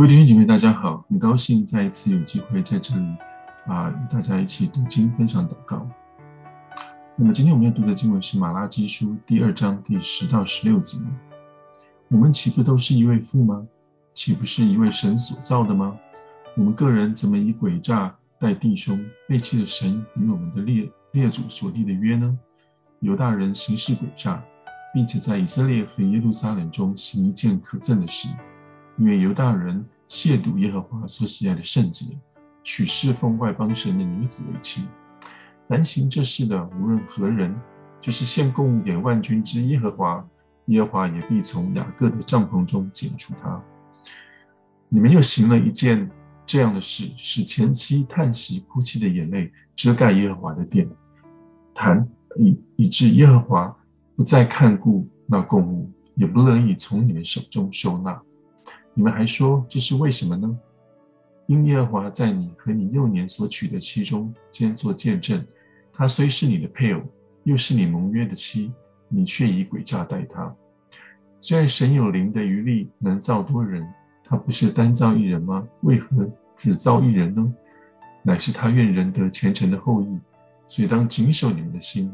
[0.00, 1.04] 各位弟兄姐妹，大家好！
[1.10, 3.04] 很高兴再一次有机会在这里
[3.66, 5.86] 啊，与大家一起读经、分享祷告。
[7.16, 10.96] 那么今天我们要读的经文是《马拉基书》第二章第十到十六节。
[12.08, 13.68] 我们岂不都是一位父吗？
[14.14, 15.94] 岂不是一位神所造的吗？
[16.56, 18.98] 我们个人怎么以诡诈待弟兄，
[19.28, 22.38] 背弃了神与我们的列列祖所立的约呢？
[23.00, 24.42] 犹大人行事诡诈，
[24.94, 28.30] 并且在以色列和耶路撒冷中行一件可憎的事。
[29.00, 32.04] 因为犹大人亵渎耶和华所喜爱的圣洁，
[32.62, 34.84] 娶侍奉外邦神的女子为妻。
[35.66, 37.58] 凡行这事的，无论何人，
[37.98, 40.22] 就是献供给万军之耶和华，
[40.66, 43.58] 耶和华也必从雅各的帐篷中剪除他。
[44.90, 46.10] 你们又行了一件
[46.44, 50.86] 这样的事，使前妻叹息哭泣的眼泪遮盖耶和华的殿，
[51.72, 53.74] 谈以以致耶和华
[54.14, 58.20] 不再看顾那供物，也不乐意从你们手中收纳。
[58.92, 60.58] 你们还说这是为什么呢？
[61.46, 65.44] 因耶和华在你和你幼年所娶的妻中间做见证，
[65.92, 67.00] 她虽是你的配偶，
[67.44, 68.72] 又是你盟约的妻，
[69.08, 70.54] 你却以诡诈待她。
[71.40, 73.84] 虽然神有灵的余力，能造多人，
[74.22, 75.66] 他不是单造一人吗？
[75.80, 77.54] 为何只造一人呢？
[78.22, 80.18] 乃是他愿人得虔诚的后裔，
[80.68, 82.12] 所以当谨守你们的心，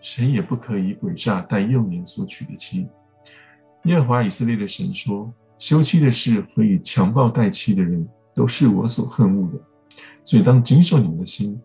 [0.00, 2.88] 神也不可以诡诈待幼年所娶的妻。
[3.84, 5.32] 耶和华以色列的神说。
[5.62, 9.60] 休妻的事和以强暴待妻的人，都是我所恨恶的。
[10.24, 11.56] 所以当谨守你们的心，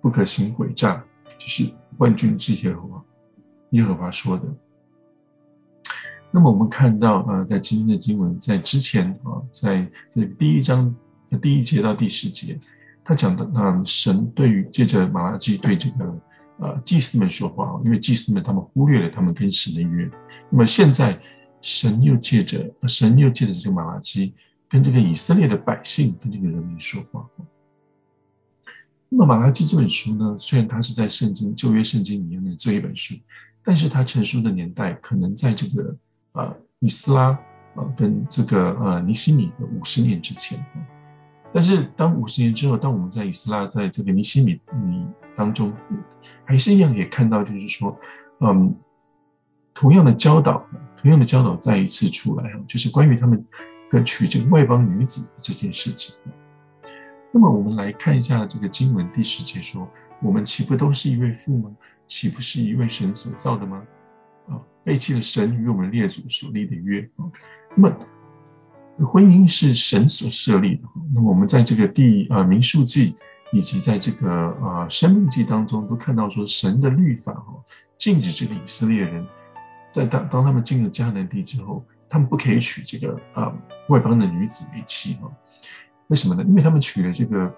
[0.00, 1.00] 不可行诡诈，
[1.38, 3.04] 这是万军之耶和华
[3.70, 4.42] 耶和华说的。
[6.32, 10.92] 那么我们看到啊，在今天的经文，在之前啊，在这第一章
[11.40, 12.58] 第一节到第十节，
[13.04, 16.20] 他讲的啊，神对于借着马拉基对这个
[16.58, 20.10] 呃祭司们说话，因为祭司们他们忽略了他们跟神的约。
[20.50, 21.16] 那么现在。
[21.64, 24.34] 神又借着神又借着这个马拉基，
[24.68, 27.26] 跟这个以色列的百姓，跟这个人民说话。
[29.08, 33.14] 那么马拉基这本书呢，虽然它是在圣经旧约圣经里面的这一本书，
[33.64, 35.96] 但是它成书的年代可能在这个
[36.32, 37.30] 呃以斯拉
[37.76, 40.62] 呃跟这个呃尼希米的五十年之前。
[41.50, 45.72] 但是当五十年之后，当我们在以斯拉在这个尼希米你当中，
[46.44, 47.98] 还是一样也看到，就是说，
[48.40, 48.76] 嗯。
[49.76, 50.64] 同样的教导，
[51.04, 53.44] 同样的教导再一次出来，就是关于他们
[53.90, 56.16] 跟娶这个外邦女子这件事情。
[57.30, 59.86] 那么我们来看一下这个经文第十节说
[60.22, 61.70] ：“我们岂不都是一位父吗？
[62.06, 63.82] 岂不是一位神所造的吗？
[64.48, 67.28] 啊，背弃了神与我们列祖所立的约啊。
[67.74, 70.84] 那么婚姻是神所设立的。
[71.12, 73.14] 那么我们在这个第啊民数记
[73.52, 74.30] 以及在这个
[74.62, 77.62] 啊申命记当中都看到说，神的律法哈
[77.98, 79.22] 禁止这个以色列人。”
[79.94, 83.54] 在当当他们进了迦南地之后，他们不可以娶这个啊、
[83.90, 85.30] 外邦的女子为妻哈？
[86.08, 86.42] 为什么呢？
[86.42, 87.54] 因为他们娶了这个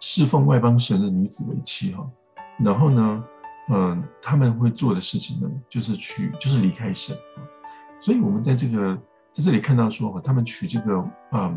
[0.00, 2.04] 侍奉外邦神的女子为妻哈，
[2.58, 3.24] 然后呢，
[3.70, 7.16] 嗯、他们会做的事情呢，就是娶，就是离开神。
[8.00, 8.96] 所以，我们在这个
[9.30, 11.56] 在这里看到说，他们娶这个嗯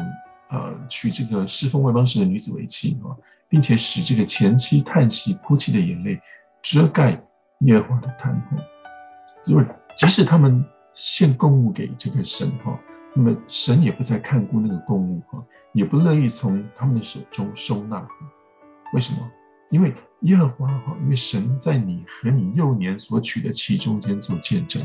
[0.50, 3.18] 呃娶这个侍奉外邦神的女子为妻哈，
[3.50, 6.22] 并且使这个前妻叹息哭泣的眼泪
[6.62, 7.20] 遮盖
[7.62, 8.40] 耶和华的坛
[9.47, 10.63] 就是，即使他们
[10.94, 12.78] 献供物给这个神哈，
[13.13, 15.41] 那么神也不再看顾那个供物哈，
[15.74, 18.06] 也不乐意从他们的手中收纳。
[18.94, 19.31] 为什么？
[19.69, 24.81] 因为耶和华哈，因为神在你和你幼年所娶的妻中间做见证。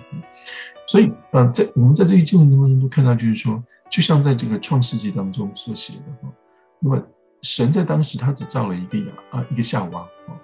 [0.87, 6.33] 所以，呃，在我们在这些经文当中都看到，就是说，就像在这个创世纪当中所写的哈，
[6.81, 7.03] 那么
[7.43, 10.39] 神在当时他只造了一个亚啊一个夏娃啊，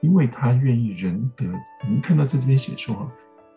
[0.00, 1.44] 因为他愿意仁德。
[1.84, 3.10] 我们看到在这边写说哈。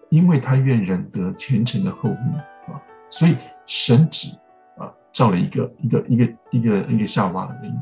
[0.10, 3.36] 因为他愿人得虔诚的后裔啊，所以
[3.66, 4.30] 神只
[4.78, 7.74] 啊造了一个一个一个一个一个夏娃而已。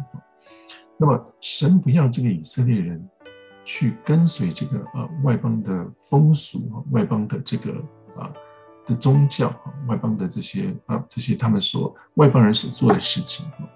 [0.97, 3.09] 那么神不要这个以色列人
[3.65, 7.73] 去跟随这个啊外邦的风俗啊，外邦的这个
[8.17, 8.31] 啊
[8.87, 13.67] 的宗教啊，外邦的这些啊这些他们所外邦人所做的事情啊。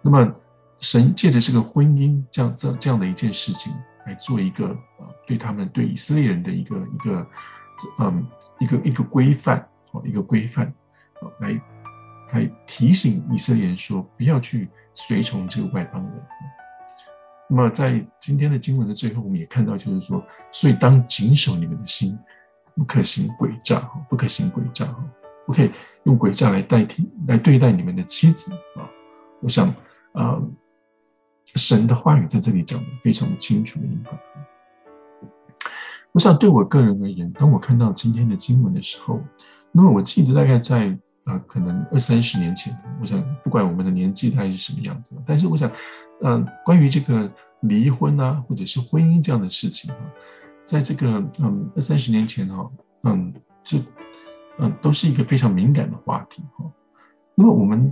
[0.00, 0.32] 那么
[0.78, 3.72] 神借着这个婚姻这样这这样的一件事情
[4.06, 7.26] 来做一个啊对他们对以色列人的一个一个。
[7.98, 8.26] 嗯，
[8.58, 10.72] 一个一个规范，好，一个规范，
[11.20, 11.60] 好，来
[12.32, 16.12] 来提醒以色列人说，不要去随从这个外邦人。
[17.48, 22.18] 那么，在今天的经文的最后，我们也看到，就是说，所以当谨守你们的心，
[22.74, 24.86] 不可行诡诈，不可行诡诈，
[25.46, 25.70] 不可以
[26.04, 28.88] 用诡诈来代替来对待你们的妻子啊。
[29.40, 29.68] 我想，
[30.12, 30.40] 啊，
[31.56, 34.12] 神的话语在这里讲的非常的清楚明白。
[36.12, 39.20] 我想对我个人而言，当我看到今天的经文的时候，
[39.72, 40.88] 那么我记得大概在
[41.24, 45.70] 啊、呃，可能二三十年前，我想不管我们的年纪大概是什么样子，但是我想，
[46.20, 47.30] 嗯、呃，关于这个
[47.60, 49.98] 离婚啊，或者是婚姻这样的事情啊，
[50.64, 52.70] 在这个嗯二三十年前哈，
[53.04, 53.32] 嗯，
[53.64, 53.78] 这
[54.58, 56.70] 嗯都是一个非常敏感的话题哈。
[57.34, 57.90] 那么我们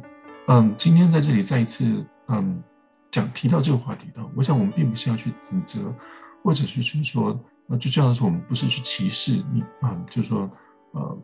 [0.49, 2.63] 嗯今天在这里再一次嗯
[3.11, 5.95] 讲提到这个话题的，我想我们并不是要去指责，
[6.43, 7.39] 或者是去说，
[7.71, 10.51] 那最重要的是我们不是去歧视你啊、就是说
[10.93, 11.23] 呃。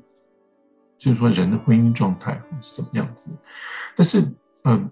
[0.98, 3.30] 就是说，人的婚姻状态是怎么样子？
[3.94, 4.34] 但是，
[4.64, 4.90] 嗯，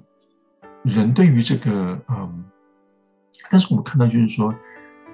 [0.83, 2.45] 人对于这个，嗯，
[3.51, 4.55] 但是我们看到，就是说，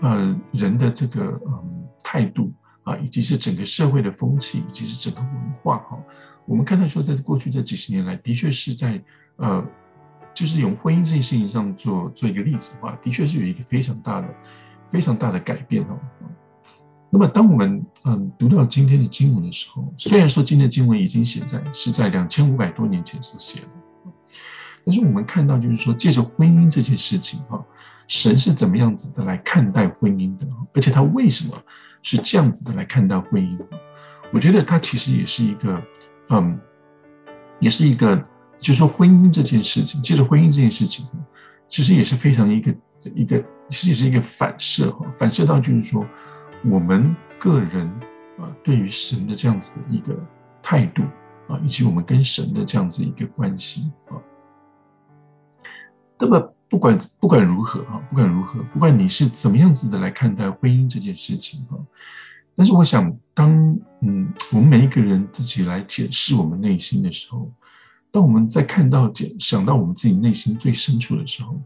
[0.01, 2.53] 呃，人的这个，嗯，态度
[2.83, 5.97] 啊，以及是整个社会的风气，以及是整个文化，哈，
[6.45, 9.01] 我们看到说，在过去这几十年来，的确是在，
[9.37, 9.65] 呃，
[10.35, 14.29] 就是用婚姻这件事情上做做一个例子的话，的确是有一个非常大的、
[14.91, 15.99] 非常大的改变哦。
[17.13, 23.69] 那么，当我们嗯读到今天的经文的时候，虽然说今天的经文已经写在是在两千五百多年前所写的，
[24.85, 27.61] 但是我们看到就是说，借着婚姻这件事情哈，
[28.07, 31.61] 神是怎么样子的来看待婚姻的，而且他为什么
[32.01, 33.59] 是这样子的来看待婚姻？
[34.33, 35.83] 我觉得他其实也是一个
[36.29, 36.57] 嗯，
[37.59, 38.17] 也是一个，
[38.61, 41.09] 就是说婚姻这件事情，借着婚姻这件事情，
[41.69, 42.75] 其实也是非常一个
[43.17, 43.45] 一个，
[43.77, 46.07] 实也是一个反射哈，反射到就是说。
[46.63, 47.89] 我们个人
[48.39, 50.15] 啊，对于神的这样子的一个
[50.61, 51.03] 态度
[51.49, 54.21] 啊，以及我们跟神的这样子一个关系啊，
[56.19, 61.81] 那么不管不管如何哈，不管如何，不管你是怎么样子的来看待婚姻这件事情啊，
[62.55, 63.51] 但是我想，当
[64.03, 67.51] 嗯，我们每一个人自己来检视我们内心的时候，
[68.11, 71.59] 当我们在看到检想到我们自己内心最深处的时候，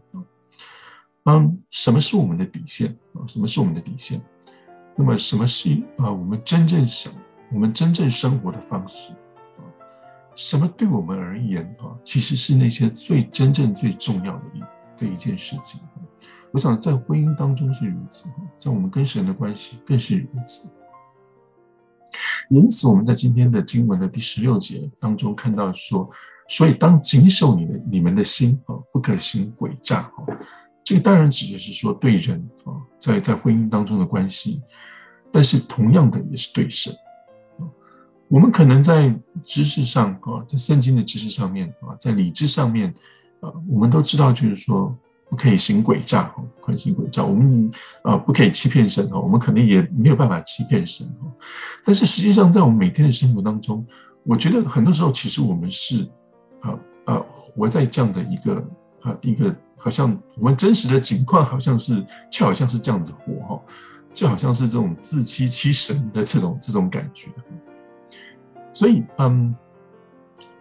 [1.25, 3.25] 嗯，什么是我们的底线啊？
[3.27, 4.21] 什么是我们的底线？
[4.95, 6.11] 那么，什么是啊？
[6.11, 7.11] 我们真正想，
[7.51, 9.11] 我们真正生活的方式
[9.57, 9.65] 啊？
[10.35, 11.97] 什么对我们而言啊？
[12.03, 14.59] 其实是那些最真正最重要的一
[15.01, 15.81] 的一件事情。
[16.51, 20.71] 我想在婚姻当中是如此，在我们跟神的关系更是如此。
[22.49, 26.09] 因此，我们在今天的经文的第十六节当中看到说，
[26.47, 30.09] 所以当谨守你的你们的心啊，不可行诡诈。
[30.85, 34.61] 这个当然指的是说对人啊，在在婚姻当中的关系。
[35.31, 36.95] 但是同样的也是对神，
[38.29, 42.87] 我们可能在知识上啊，在圣经的知识上面啊，在理智上面
[43.41, 44.97] 啊，我们都知道，就是说
[45.29, 47.25] 不可以行诡诈，不可以行诡诈。
[47.25, 47.69] 我们
[48.03, 51.05] 啊，不可以欺骗神，我们可能也没有办法欺骗神。
[51.83, 53.85] 但是实际上，在我们每天的生活当中，
[54.23, 56.09] 我觉得很多时候，其实我们是
[56.61, 58.65] 啊啊，活在这样的一个
[59.01, 63.61] 啊一个，好像我们真实的情况，好像是就好像是这样子活哈。
[64.13, 67.29] 就好像是这种自欺欺神的这种这种感觉，
[68.71, 69.53] 所以嗯，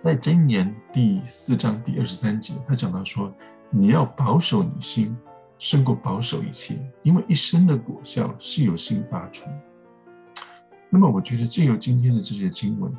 [0.01, 3.33] 在箴言第四章第二十三节，他讲到说
[3.71, 5.17] ：“你要保守你心，
[5.57, 6.75] 胜过保守一切，
[7.05, 9.49] 因为一生的果效是由心发出。”
[10.91, 12.93] 那么，我觉得借由今天的这些经文，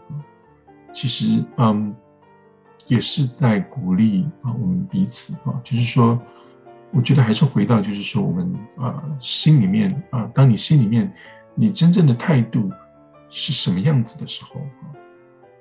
[0.93, 1.93] 其实嗯，
[2.87, 6.19] 也是在鼓励啊我们彼此啊，就是说。
[6.91, 11.11] 我觉得还是回到，就是说，我们啊，心里面啊，当你心里面
[11.53, 12.71] 你真正的态度
[13.29, 14.95] 是什么样子的时候啊，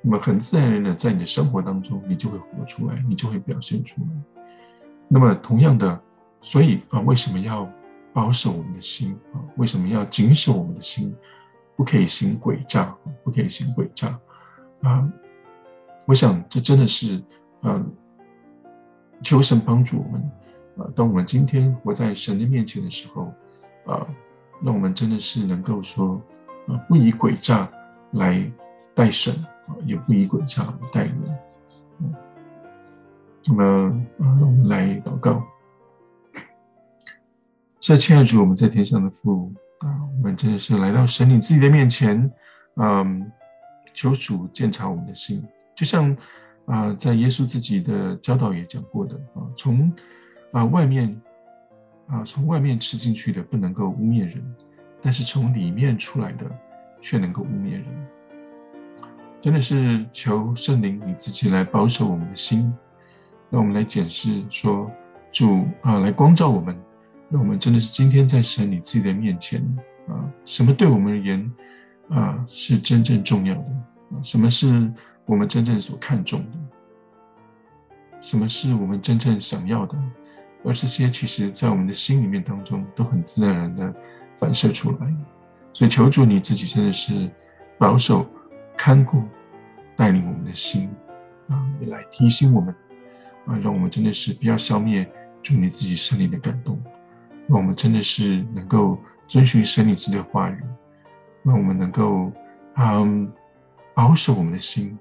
[0.00, 4.09] 那么很自然的在你的生活当中，你就会活出来，你就会表现出来。
[5.09, 6.00] 那么同样的，
[6.40, 7.69] 所以啊，为什么要
[8.12, 9.43] 保守我们的心啊？
[9.57, 11.12] 为什么要谨守我们的心？
[11.75, 14.16] 不可以行诡诈，不可以行诡诈
[14.83, 15.11] 啊！
[16.06, 17.23] 我想这真的是
[17.62, 17.82] 啊，
[19.23, 20.30] 求神帮助我们。
[20.76, 23.32] 啊，当我们今天活在神的面前的时候，
[23.87, 24.04] 啊，
[24.61, 26.20] 那我们真的是能够说，
[26.66, 27.70] 啊，不以诡诈
[28.14, 28.44] 来
[28.92, 29.32] 待神，
[29.68, 31.14] 啊，也不以诡诈待人。
[33.46, 33.62] 那么，
[34.18, 35.44] 啊，让我们来祷告。
[37.78, 42.28] 现在，亲爱的主，我们在天上的父，啊，我们真的是来到神你自己的面前，
[42.78, 43.30] 嗯，
[43.92, 46.16] 求主鉴察我们的心，就像
[46.66, 49.93] 啊，在耶稣自己的教导也讲过的，啊，从
[50.52, 51.21] 啊，外面
[52.07, 54.43] 啊，从外面吃进去的不能够污蔑人，
[55.02, 56.45] 但是从里面出来的
[57.00, 57.85] 却能够污蔑人。
[59.40, 62.73] 真的是求圣灵你自己来保守我们的心，
[63.50, 64.90] 让我们来检视说
[65.31, 66.75] 主啊，来光照我们，
[67.28, 69.61] 让我们真的是今天在神你自己的面前
[70.09, 71.52] 啊，什么对我们而言
[72.09, 73.61] 啊是真正重要的
[74.12, 74.23] 啊？
[74.23, 74.90] 什么是
[75.26, 76.59] 我们真正所看重的？
[78.21, 79.97] 什么是我们真正想要的？
[80.64, 83.95] 而这些其实，在我们的心里面当中，都很自然而然的
[84.38, 85.14] 反射出来。
[85.73, 87.31] 所以，求主你自己真的是
[87.76, 88.26] 保守、
[88.76, 89.23] 看顾、
[89.95, 90.88] 带领我们的心，
[91.49, 92.75] 啊，也来提醒我们
[93.47, 95.07] 啊，让我们真的是不要消灭
[95.43, 96.83] 主你自己圣灵的感动，
[97.47, 100.59] 让我们真的是能够遵循神你自己的话语，
[101.43, 102.33] 让我们能够
[102.76, 103.31] 嗯
[103.93, 104.99] 保守我们的心，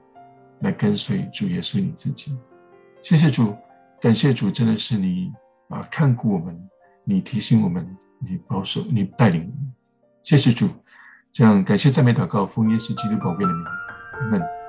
[0.64, 2.36] 来跟随主耶稣你自己。
[3.02, 3.56] 谢谢主，
[4.02, 5.32] 感谢主，真的是你
[5.70, 6.60] 啊看顾我们，
[7.04, 7.86] 你提醒我们，
[8.20, 9.74] 你保守，你带领我们。
[10.24, 10.70] 谢谢主，
[11.32, 13.64] 这样感谢赞美祷告，奉耶稣基督宝贵的名，
[14.14, 14.63] 阿门。